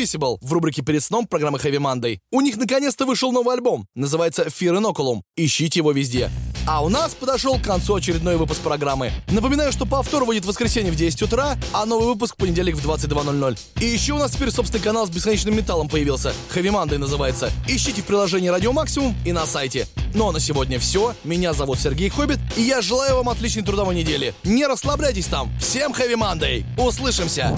Invisible 0.07 0.37
в 0.41 0.53
рубрике 0.53 0.81
«Перед 0.81 1.03
сном» 1.03 1.27
программы 1.27 1.57
Heavy 1.57 1.77
Monday. 1.77 2.19
У 2.31 2.41
них 2.41 2.57
наконец-то 2.57 3.05
вышел 3.05 3.31
новый 3.31 3.55
альбом. 3.55 3.87
Называется 3.95 4.43
Fear 4.43 4.79
Inoculum. 4.79 5.21
Ищите 5.35 5.79
его 5.79 5.91
везде. 5.91 6.29
А 6.65 6.83
у 6.83 6.89
нас 6.89 7.13
подошел 7.13 7.57
к 7.57 7.63
концу 7.63 7.95
очередной 7.95 8.35
выпуск 8.35 8.59
программы. 8.59 9.11
Напоминаю, 9.29 9.71
что 9.71 9.85
повтор 9.85 10.25
выйдет 10.25 10.43
в 10.43 10.49
воскресенье 10.49 10.91
в 10.91 10.97
10 10.97 11.21
утра, 11.21 11.57
а 11.71 11.85
новый 11.85 12.07
выпуск 12.07 12.35
в 12.35 12.37
понедельник 12.37 12.75
в 12.75 12.85
22.00. 12.85 13.57
И 13.79 13.85
еще 13.85 14.13
у 14.13 14.17
нас 14.17 14.31
теперь 14.31 14.51
собственный 14.51 14.83
канал 14.83 15.07
с 15.07 15.09
бесконечным 15.09 15.55
металлом 15.55 15.87
появился. 15.87 16.33
Heavy 16.53 16.69
Monday 16.69 16.97
называется. 16.97 17.51
Ищите 17.69 18.01
в 18.01 18.05
приложении 18.05 18.49
Радио 18.49 18.73
Максимум 18.73 19.15
и 19.25 19.31
на 19.31 19.45
сайте. 19.45 19.87
Ну 20.13 20.27
а 20.27 20.31
на 20.33 20.41
сегодня 20.41 20.77
все. 20.77 21.13
Меня 21.23 21.53
зовут 21.53 21.79
Сергей 21.79 22.09
Хоббит, 22.09 22.39
и 22.57 22.61
я 22.63 22.81
желаю 22.81 23.15
вам 23.15 23.29
отличной 23.29 23.63
трудовой 23.63 23.95
недели. 23.95 24.33
Не 24.43 24.65
расслабляйтесь 24.67 25.27
там. 25.27 25.49
Всем 25.59 25.93
Heavy 25.93 26.15
Monday. 26.15 26.65
Услышимся. 26.77 27.57